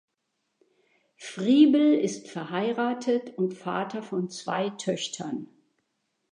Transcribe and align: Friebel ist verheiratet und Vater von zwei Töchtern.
Friebel 1.17 1.93
ist 1.93 2.27
verheiratet 2.27 3.37
und 3.37 3.53
Vater 3.53 4.01
von 4.01 4.29
zwei 4.31 4.71
Töchtern. 4.71 5.47